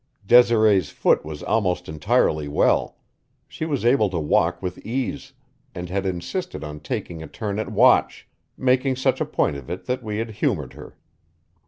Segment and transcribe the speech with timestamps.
[0.25, 2.97] Desiree's foot was almost entirely well;
[3.47, 5.33] she was able to walk with ease,
[5.75, 8.27] and had insisted on taking a turn at watch,
[8.57, 10.97] making such a point of it that we had humored her.